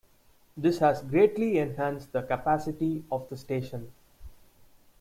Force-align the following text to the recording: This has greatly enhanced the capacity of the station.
This 0.57 0.79
has 0.79 1.03
greatly 1.03 1.59
enhanced 1.59 2.11
the 2.11 2.23
capacity 2.23 3.03
of 3.11 3.29
the 3.29 3.37
station. 3.37 3.91